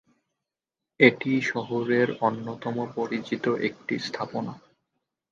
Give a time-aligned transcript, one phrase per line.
[0.99, 4.53] এটি শহরের অন্যতম পরিচিত একটি স্থাপনা।